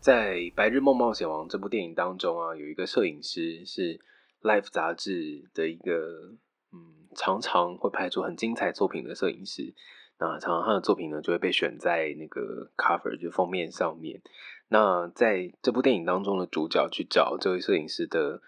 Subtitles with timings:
[0.00, 3.98] 在《白日梦冒险王》这部电影当中啊，有一个摄影师是
[4.40, 6.32] 《Life》杂志的一个
[6.72, 9.74] 嗯，常常会拍出很精彩作品的摄影师。
[10.18, 14.22] 那常常他的作品呢，就会被选在那个 cover 就封面上面。
[14.68, 18.40] 那在这部电影当中的主角去找这位摄影师的，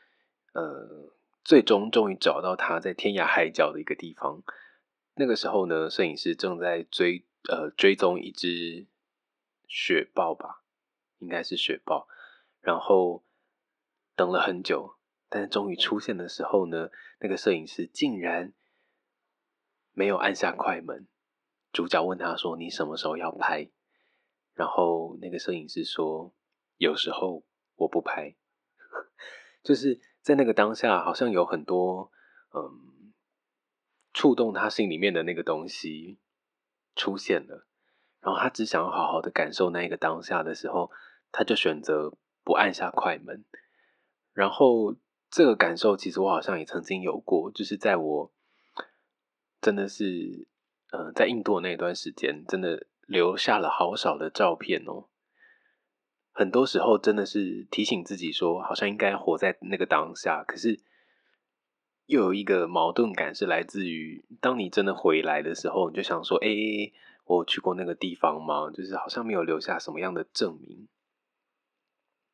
[0.54, 1.12] 呃，
[1.44, 4.42] 最终终于找到他在天涯海角的一个地方。
[5.16, 8.86] 那个时候呢，摄影师正在追呃追踪一只
[9.68, 10.61] 雪豹吧，
[11.22, 12.06] 应该是雪豹。
[12.60, 13.24] 然后
[14.14, 14.96] 等了很久，
[15.28, 16.90] 但是终于出现的时候呢，
[17.20, 18.52] 那个摄影师竟然
[19.92, 21.08] 没有按下快门。
[21.72, 23.70] 主角问他说：“你什么时候要拍？”
[24.52, 26.34] 然后那个摄影师说
[26.76, 27.44] ：“有时候
[27.76, 28.36] 我不拍。
[29.64, 32.12] ”就是在那个当下，好像有很多
[32.52, 33.12] 嗯
[34.12, 36.18] 触动他心里面的那个东西
[36.94, 37.66] 出现了，
[38.20, 40.90] 然后他只想要好好的感受那一个当下的时候，
[41.32, 43.44] 他就选择不按下快门。
[44.32, 44.94] 然后
[45.28, 48.32] 这个感受，其实我好像也曾经有过，就是在我
[49.60, 50.46] 真的是。
[50.92, 55.08] 呃，在印度那段时间，真的留下了好少的照片哦。
[56.32, 60.44] 很多时候真的是提醒自己说，好像应该活在那个当下。
[60.44, 60.78] 可是
[62.04, 66.50] 又有一个矛盾感，是来自于当你真的回来的时候，你就想说：“哎，
[67.24, 70.88] 我去过那个地方吗？”就是好像没有留下什么样的证明。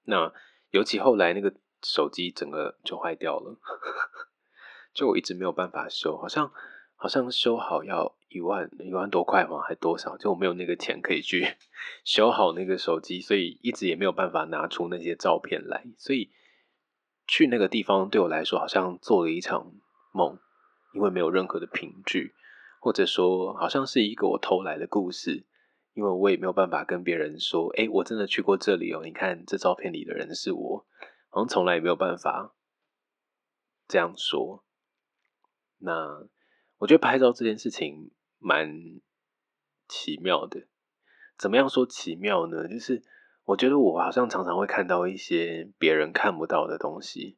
[0.09, 0.33] 那
[0.71, 3.57] 尤其后来那个手机整个就坏掉了，
[4.93, 6.51] 就我一直没有办法修，好像。
[7.01, 9.61] 好像修好要一万一万多块吗？
[9.61, 10.17] 还多少？
[10.17, 11.47] 就我没有那个钱可以去
[12.03, 15.87] 修好那个手机，所以一直也没有办法拿出那些照片来。
[15.97, 16.33] 所以
[17.29, 19.71] 去那个地方对我来说，好像做了一场
[20.11, 20.41] 梦，
[20.93, 22.35] 因为没有任何的凭据，
[22.81, 25.47] 或者说好像是一个我偷来的故事，
[25.99, 29.01] 因为我也没有办法跟别人说，哎，我真的去过这里哦。
[29.03, 30.87] 你看这照片里的人是我，
[31.29, 32.55] 好像从来也没有办法
[33.89, 34.65] 这样说。
[35.79, 36.29] 那。
[36.81, 39.01] 我觉得拍照这件事情蛮
[39.89, 40.69] 奇妙的。
[41.37, 42.69] 怎么样说奇妙呢？
[42.69, 43.03] 就是
[43.43, 47.37] 我觉得我好像常常会看到一些别人看不到的东西。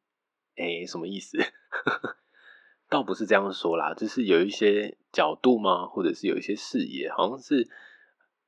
[0.56, 1.38] 哎，什么意思？
[2.90, 5.86] 倒不是这样说啦，就是有一些角度吗？
[5.86, 7.66] 或者是有一些视野，好像是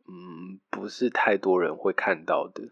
[0.07, 2.71] 嗯，不是太多人会看到的。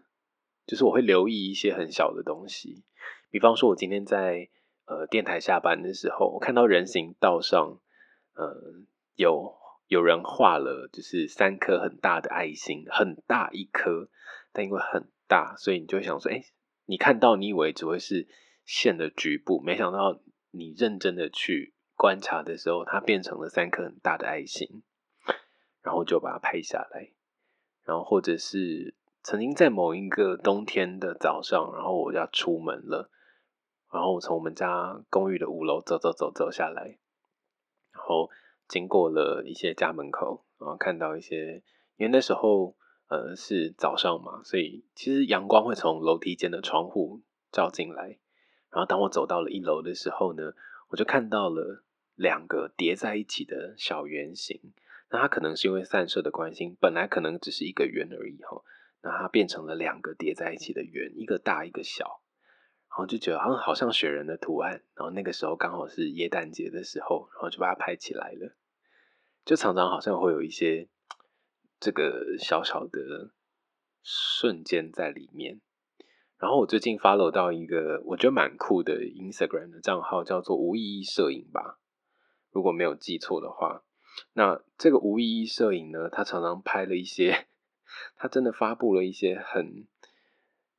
[0.65, 2.83] 就是我会留意一些很小的东西，
[3.29, 4.49] 比方说，我今天在
[4.85, 7.79] 呃电台下班的时候，我看到人行道上。
[8.33, 8.55] 呃，
[9.15, 14.09] 有有人画了，就是三颗很大的爱心，很大一颗，
[14.53, 16.41] 但因为很大，所以你就想说，哎，
[16.85, 18.29] 你看到你以为只会是
[18.63, 20.21] 线的局部，没想到
[20.51, 24.81] 你认真的去观察的时候，它变成了三颗很大的爱心，
[25.83, 27.11] 然后就把它拍下来，
[27.83, 28.93] 然后或者是
[29.23, 33.09] 曾经在某一个冬天的早上，然后我要出门了，
[33.91, 36.97] 然后我从我们家公寓的五楼走走走走下来。
[37.93, 38.29] 然后
[38.67, 41.63] 经过了一些家门口，然后看到一些，
[41.97, 42.75] 因为那时候
[43.07, 47.21] 呃是早上嘛，所以其实阳光会从楼梯间的窗户
[47.51, 48.19] 照进来。
[48.69, 50.53] 然后当我走到了一楼的时候呢，
[50.89, 51.83] 我就看到了
[52.15, 54.73] 两个叠在一起的小圆形。
[55.11, 58.63] 那它可能是因为散射的关系，本来可能只是一个圆而已哈，
[59.03, 62.21] 那它变成了两个叠在一起的圆，一个大一个小。
[62.89, 68.57] 然后就觉得好像好像雪人的图案，然后那个时候刚好是耶诞节的时候，然后就把它拍起来了。
[69.45, 70.89] 就常常好像会有一些
[71.79, 73.31] 这个小小的
[74.03, 75.61] 瞬间在里面。
[76.37, 81.79] 然后我最近 follow 到一个我觉得蛮酷的 Instagram 的账号，叫做无意义摄影吧，
[82.51, 83.83] 如果没有记错的话。
[84.33, 87.47] 那这个无意义摄影呢，他常常拍了一些，
[88.15, 89.87] 他真的发布了一些很。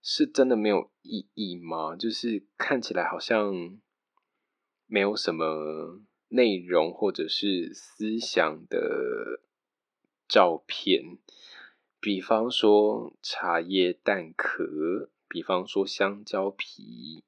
[0.04, 1.94] 是真的没有意义吗？
[1.94, 3.78] 就是看起来好像
[4.88, 9.42] 没有什么内容或者是思想的
[10.26, 11.18] 照片，
[12.00, 17.22] 比方说茶叶蛋壳，比方说香蕉皮，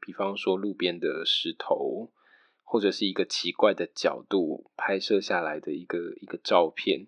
[0.00, 2.10] 比方说路边的石头，
[2.72, 7.06] 或者是一个奇怪的角度拍摄下来的一个一个照片。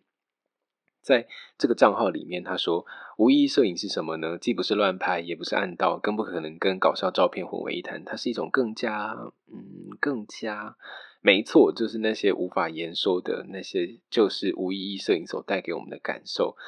[1.01, 1.27] 在
[1.57, 2.85] 这个账号里面，他说
[3.17, 4.37] ：“无意义摄影是什么呢？
[4.37, 8.05] 既不是乱拍，也不是暗道，更不可能跟搞笑照片混为一谈。
[8.05, 9.17] 它是一种更加……
[9.51, 10.77] 嗯，更加……
[11.23, 16.59] 没错，就是那些无法言说的那些，就是无意义摄影所带给我们的感受。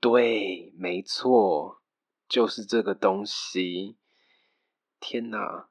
[0.00, 1.80] 对，没错，
[2.28, 3.98] 就是这个东西。
[4.98, 5.68] 天哪！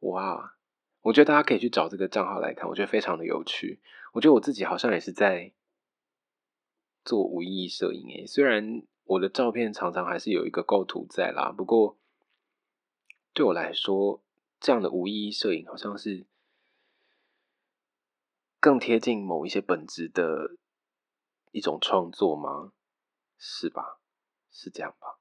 [0.00, 0.56] 哇，
[1.02, 3.80] 我觉得大家可以去找这个账号来看，我觉得非常的有趣。
[4.12, 5.52] 我觉得我自己好像也是在。”
[7.04, 11.50] 做无意义摄影诶，虽然我的照片常常还是有一个构图在啦。
[11.50, 11.96] 不过
[13.32, 14.22] 对我来说，
[14.60, 16.26] 这样的无意义摄影好像是
[18.60, 20.58] 更贴近某一些本质的
[21.50, 22.74] 一种创作吗？
[23.38, 24.00] 是吧？
[24.50, 25.18] 是这样吧？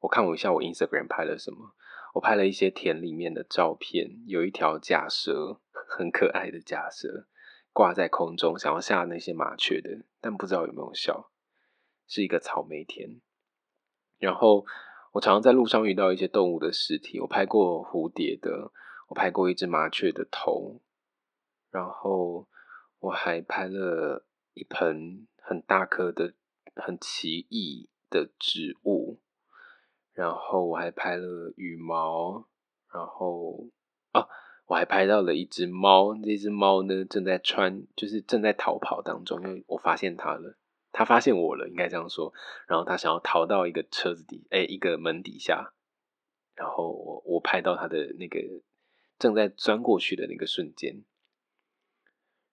[0.00, 1.74] 我看我一下我 Instagram 拍了什么，
[2.14, 7.26] 我拍了一些田里面的照片，有一条假蛇， 很可爱的假蛇。
[7.72, 11.30] 挂在空中，想要吓那些麻雀的，但不知道有没有效。
[12.08, 13.20] 是一个草莓田。
[14.18, 14.66] 然后
[15.12, 18.72] 我常常在路上遇到一些动物的尸体，我拍过蝴蝶的，
[19.08, 20.80] 我拍过一只麻雀的头，
[21.70, 22.48] 然后
[22.98, 26.34] 我还拍了一盆很大颗的、
[26.74, 29.20] 很奇异的植物，
[30.18, 32.48] 然后我还拍了羽毛，
[32.92, 33.68] 然后
[34.10, 34.26] 啊。
[34.66, 40.58] 我还拍到了一只猫，这只猫呢正在穿，就是正在逃跑当中，因为我发现它了，
[40.92, 42.34] 它发现我了，应该这样说。
[42.66, 45.72] 然后它想要逃到一个车子底，哎，一个门底下。
[46.54, 48.38] 然后我我拍到它的那个
[49.18, 51.02] 正在钻过去的那个瞬间。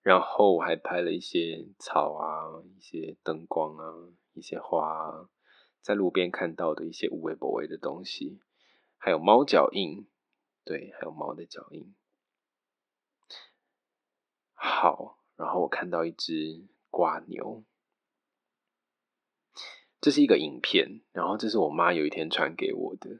[0.01, 3.93] 然后我还拍了一些草啊，一些灯光啊，
[4.31, 5.27] 一些花，
[5.85, 8.39] 在路边看到的一些无微不微的东西，
[8.97, 10.07] 还有猫脚印，
[10.63, 11.93] 对，还有猫的脚印。
[14.55, 17.63] 好，然后我看到一只瓜牛，
[20.01, 23.19] 这是一个影片，然后这是我妈有一天传给我的。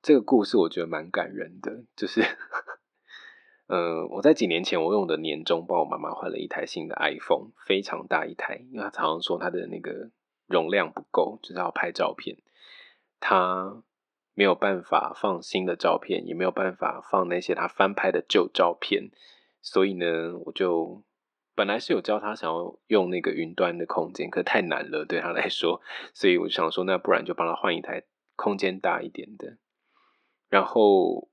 [0.00, 2.22] 这个故事我觉得蛮感人的，就是，
[3.68, 10.10] 嗯，我在几年前我用的年终帮我妈妈换了一台新的 iPhone，非常大一台，因为她常常说她的那个
[10.50, 12.36] 容量不够，就是要拍照片，
[13.20, 13.82] 他
[14.34, 19.10] 没有办法放新的照片，也没有办法放那些他翻拍的旧照片。
[19.62, 21.04] 所以呢，我就
[21.54, 25.80] 本来是有教他想要用那个云端的空间，可太难了对他来说，
[26.12, 28.02] 所以我就想说，那不然就帮他换一台
[28.34, 29.58] 空间大一点的。
[30.48, 31.28] 然后，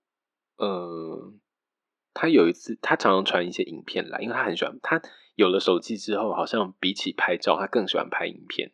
[0.58, 1.40] 嗯，
[2.14, 4.78] 他有一次，他常常传一些影片来，因为他很喜欢。
[4.84, 5.02] 他
[5.36, 8.74] 有了手机之后，好像比起拍照，他更喜欢拍影片。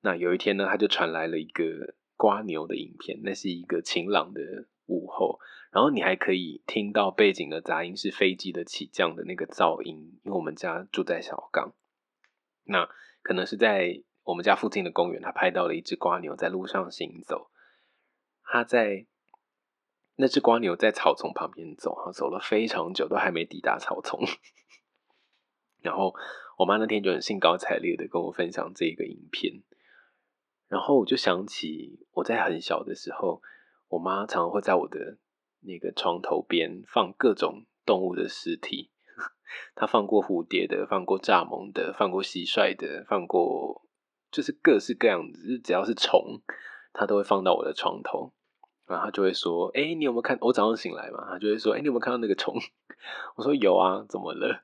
[0.00, 4.40] 那有一天呢，他就传来了一个瓜牛的影片，那是一个晴朗的
[4.86, 5.40] 午后。
[5.70, 11.74] 然后你还可以听到背景的杂音是飞机的起降的那个噪音，因为我们家住在小港，
[12.64, 12.88] 那
[13.22, 17.50] 可能是在我们家附近的公园，他拍到了一只瓜牛在路上行走，
[18.42, 19.06] 他在
[20.16, 24.20] 那只瓜牛在草丛旁边走，哈，走了非常久都还没抵达草丛，
[25.82, 26.14] 然后
[26.56, 29.62] 我妈那天就很兴高采烈的跟我分享这个影片，
[30.68, 33.42] 然后我就想起我在很小的时候，
[33.88, 35.18] 我妈常常会在我的。
[35.60, 38.92] 那个床头边放各种动物的尸体，
[39.74, 43.82] 她放过蝴蝶的，放过蚱蜢的，放过蟋蟀的，放过
[44.30, 46.42] 就是各式各样子，只要是虫，
[46.92, 48.32] 她都会放到我的床头。
[48.86, 50.38] 然后她就会说：“哎，你有没有看？
[50.40, 52.54] 我早上醒来嘛，她就会说：哎，你有没有看到那个虫？
[53.34, 54.62] 我说有啊，怎么了？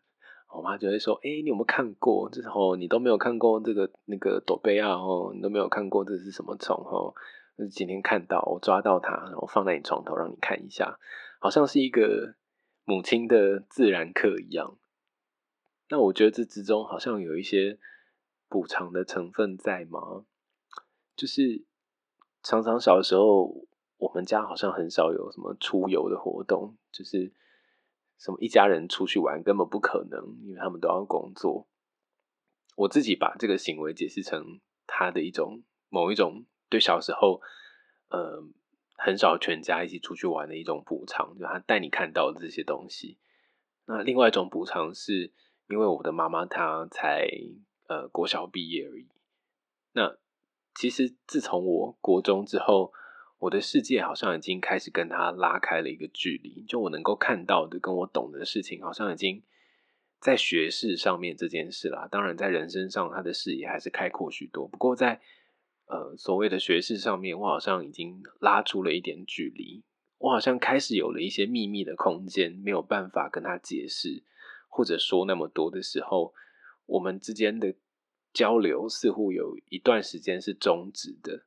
[0.54, 2.30] 我妈就会说：哎，你有没有看过？
[2.30, 4.90] 这后你都没有看过这个那个朵贝亚？
[4.94, 6.76] 哦，你都没有看过这是什么虫？
[6.76, 7.14] 哦。”
[7.70, 10.98] 今天看到我抓到它，然后放在你床头让你看一下，
[11.38, 12.34] 好像是一个
[12.84, 14.76] 母亲的自然课一样。
[15.88, 17.78] 那我觉得这之中好像有一些
[18.48, 20.24] 补偿的成分在吗？
[21.14, 21.64] 就是
[22.42, 23.66] 常常小的时候，
[23.98, 27.32] 我们家好像很少有什么出游的活动，就是
[28.24, 31.68] 什么一家人出去玩根本不可能，因为他们都要工作。
[32.76, 36.46] 我自己把这个行为解释成他的一种某一种。
[36.70, 37.40] 对小时候，
[38.08, 38.42] 呃，
[38.96, 43.18] 很少全家一起出去玩的一种补偿，就他带你看到的这些东西。
[43.84, 45.32] 那另外一种补偿是，
[45.68, 47.28] 因为我的妈妈她才
[47.86, 49.06] 呃国小毕业而已。
[49.92, 50.16] 那
[50.74, 52.92] 其实自从我国中之后，
[53.44, 56.64] 我的世界好像已经开始跟他拉开了一个距离。
[56.66, 59.42] 就我能够看到的、跟我懂的事情，好像已经
[60.18, 62.08] 在学识上面这件事啦。
[62.10, 64.66] 当然，在人生上，他的视野还是开阔许多。
[64.66, 65.20] 不过在
[65.86, 69.84] 呃，所谓的学识上面，我好像已经拉出了一点距离，
[70.16, 74.22] 我好像开始有了一些秘密的空间，没有办法跟他解释
[74.68, 76.32] 或者说那么多的时候，
[76.86, 77.74] 我们之间的
[78.32, 81.44] 交流似乎有一段时间是终止的。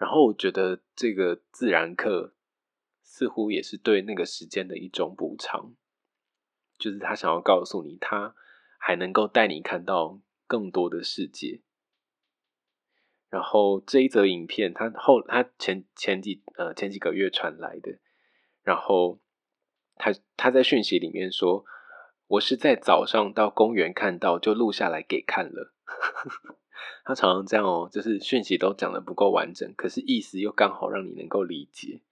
[0.00, 2.34] 然后我觉得这个自然课
[3.02, 5.74] 似乎也是对那个时间的一种补偿，
[6.78, 8.34] 就是他想要告诉你，他
[8.78, 11.60] 还能够带你看到更多的世界。
[13.28, 17.98] 然后这一则影片，他后他前前几呃前几个月传来的，
[18.62, 19.20] 然后
[19.96, 21.66] 他他在讯息里面说，
[22.26, 25.74] 我是在早上到公园看到就录下来给看了，
[27.04, 32.02] 他常常这样哦，就是讯息都讲的不够完整，可是意思又刚好让你能够理解。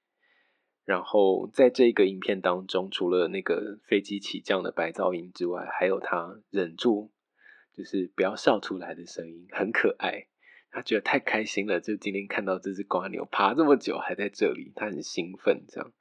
[0.84, 7.12] 然后在这个影片当中，除了那个飞机起降的白噪音之外，还有他忍住
[7.75, 10.28] 就是不要笑出来的声音，很可爱。
[10.70, 15.92] 他觉得太开心了，就今天看到这只瓜牛爬这么久还在这里，他很兴奋这样。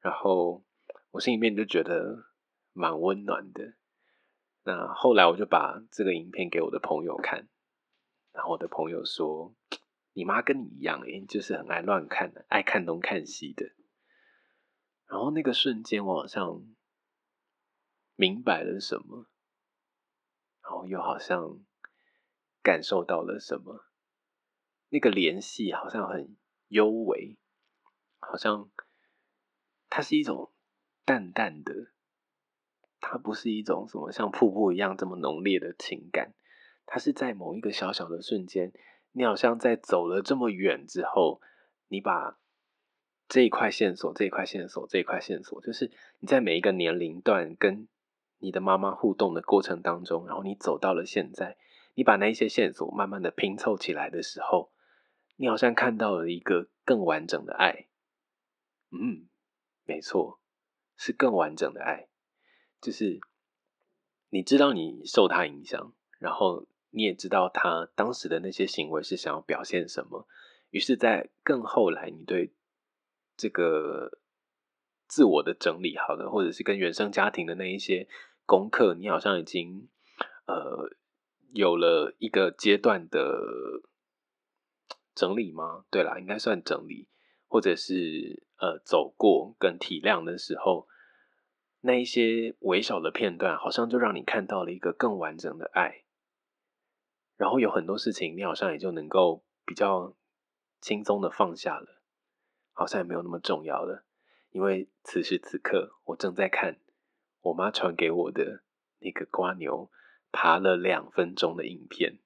[0.00, 0.64] 然后
[1.12, 2.26] 我心里面就觉得
[2.72, 3.74] 蛮温暖的。
[4.64, 7.48] 那后来我就把这个影片给我的朋友看，
[8.32, 9.54] 然后我的朋友说
[10.14, 13.72] ：“你妈跟你一样，诶，就是很爱乱看的，爱看东看西的。”
[15.06, 16.64] 然后那个瞬间，我好像
[18.16, 19.26] 明白了什么，
[20.62, 21.60] 然后又好像
[22.62, 23.86] 感受到了什么。
[24.88, 26.36] 那个联系好像很
[26.68, 27.38] 幽微，
[28.18, 28.70] 好像
[29.88, 30.52] 它是一种
[31.04, 31.92] 淡淡的，
[33.00, 36.34] 它不是一种什么像瀑布一样这么浓烈的情感，
[36.86, 38.72] 它是在某一个小小的瞬间，
[39.12, 41.40] 你好像在走了这么远之后，
[41.88, 42.38] 你把
[43.28, 47.88] 这一块线索、这一块线索、这一块线索，就是你在每一个年龄段跟
[48.38, 51.56] 你的妈妈互动的过程当中，然后你走到了现在，
[51.94, 54.70] 你把那一些线索慢慢的拼凑起来的时候。
[55.36, 57.86] 你好像看到了一个更完整的爱，
[58.90, 59.26] 嗯，
[59.84, 60.38] 没错，
[60.94, 62.06] 是更完整的爱。
[62.80, 63.18] 就是
[64.28, 70.28] 你知道你受他影响，然后你也知道他当时的那些行为是想要表现什么。
[70.70, 72.54] 于是，在更后来，你对
[73.36, 74.20] 这个
[75.08, 78.06] 自我的整理好了，或者是跟原生家庭的那一些
[78.46, 79.88] 功课，你好像已经
[80.46, 80.90] 呃
[81.52, 83.40] 有了一个阶段的。
[85.14, 85.84] 整理吗？
[85.90, 87.06] 对啦，应该算整理，
[87.46, 90.88] 或者是呃走过跟体谅的时候，
[91.82, 96.01] 那一些微小的片段，好像就让你看到了一个更完整的爱。
[97.36, 100.14] 然后有很多事情，你好像也就能够比较
[100.80, 102.02] 轻松的放下了，
[102.72, 104.04] 好像也没有那么重要了。
[104.50, 106.78] 因为此时此刻，我正在看
[107.40, 108.62] 我妈传给我的
[108.98, 109.90] 那个瓜牛
[110.30, 112.18] 爬了两分钟的影片。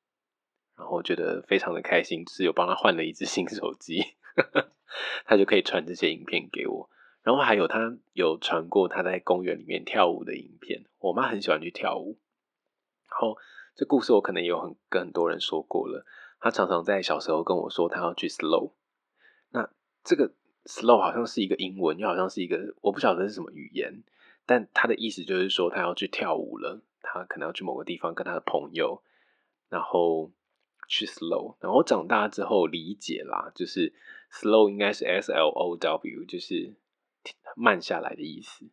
[0.77, 4.03] 然后觉得非常的开心，是有帮他换了一只新手机，
[5.25, 6.91] 他就可以传这些影片给我。
[7.23, 10.85] 然后还有他有传过他在公园里面跳舞的影片。
[10.99, 12.19] 我妈很喜欢去跳舞。
[13.09, 13.39] 然后
[13.77, 16.05] 这故事我可能也有很跟很多人说过了。
[16.41, 18.73] 他常常在小时候跟我说他要去 slow。
[19.51, 19.71] 那
[20.03, 20.33] 这个
[20.65, 24.03] slow 好像是一个英文，又好像是一个我不晓得是什么语言，
[24.47, 26.83] 但他的意思就是说他要去跳舞了。
[27.03, 29.03] 他可能要去某个地方跟他的朋友，
[29.69, 30.33] 然后。
[30.89, 33.93] 去 slow，然后长大之后理解啦，就是
[34.31, 36.77] slow 应该是 S L O W，就是
[37.57, 38.71] 慢下来的意思。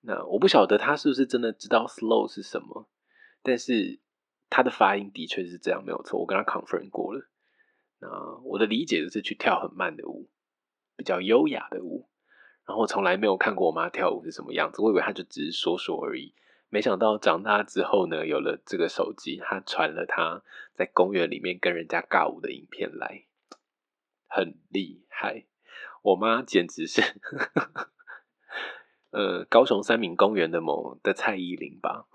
[0.00, 2.88] 那我不晓得他是不是真的知道 slow 是什么，
[3.42, 4.00] 但是
[4.54, 6.20] 他的发音的确是这样，没有错。
[6.20, 7.26] 我跟他 confirm 过了。
[7.98, 8.08] 那
[8.44, 10.30] 我的理解就是去跳很慢的舞，
[10.94, 12.08] 比较优雅的舞。
[12.64, 16.36] 然后从来没有看过我妈跳舞是什么样子，我以为她就只是说说而已。
[16.68, 23.24] 没想到长大之后呢，有了这个手机，她传了她在公园里面跟人家尬舞的影片来，
[24.28, 25.46] 很厉害。
[26.02, 27.02] 我妈简直是，
[29.10, 32.06] 呃，高雄三民公园的某的蔡依林吧？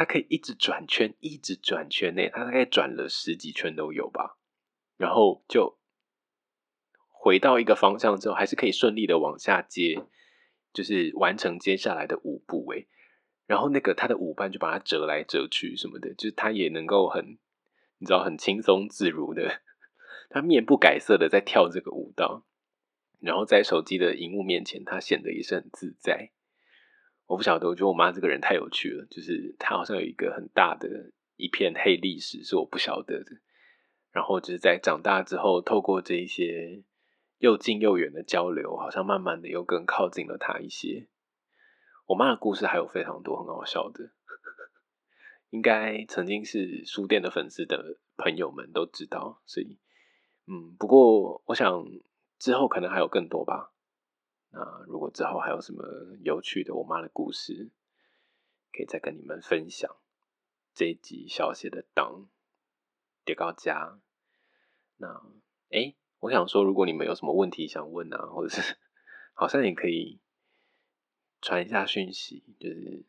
[0.00, 4.38] 他可以一直转圈，一直转圈内，他大概转了十几圈都有吧。
[4.96, 5.78] 然后就
[7.10, 10.02] 回到一个方向之后，还是可以顺利的往下接，
[10.72, 12.66] 就是完成接下来的舞步。
[12.72, 12.88] 诶。
[13.46, 17.36] 然后那个他的舞伴就把他折来折去什么的，就是他也能够很，
[17.98, 19.60] 你知道很轻松自如的，
[20.30, 22.46] 他面不改色的在跳这个舞蹈，
[23.18, 26.30] 然后在手机的荧幕面前，他显得也是很自在。
[27.30, 33.30] 我不晓得，我觉得我妈这个人太有趣了，就是她好像有一个很大的一片黑历史是我不晓得的。
[34.10, 36.82] 然后就是在长大之后，透过这一些
[37.38, 41.06] 又近又远的交流，好像慢慢的又更靠近了她一些。
[42.06, 44.10] 我妈的故事还有非常多很好笑的，
[45.50, 49.78] 应该曾经是书店的粉丝的朋友们都知道，所以，
[50.48, 51.84] 嗯，不过我想
[52.40, 53.72] 之后可能还有更多吧。
[54.50, 55.84] 那如果之后还有什么
[56.22, 57.70] 有趣的我妈的故事，
[58.72, 59.96] 可以再跟你们分享。
[60.74, 62.28] 这一集小写的当
[63.24, 64.00] 叠高家，
[64.96, 65.22] 那
[65.70, 68.76] 哎，我想说，如果你们有什么问题想问啊，或者是
[69.34, 70.20] 好像也可以。
[71.42, 73.06] 传一下讯息，就是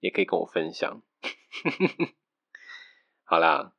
[0.00, 1.00] 也可以跟我分享。
[3.22, 3.76] 好啦，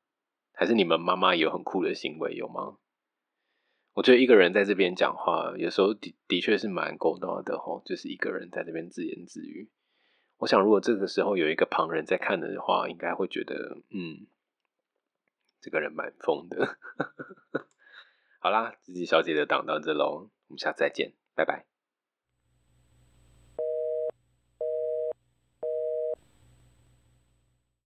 [0.53, 2.77] 还是你们妈妈有很酷的行为有吗？
[3.95, 9.71] 我觉得一个人在这边讲话，有时候的的确是蛮勾到的吼，就是一个人在这边自言自语。
[10.37, 14.27] 我想，如果这个时候有一个旁人在看的话，应该会觉得，嗯，
[15.61, 16.77] 这个人蛮疯的。
[18.39, 21.74] 好啦，自己小姐的档到这喽，我们下次再见，拜拜。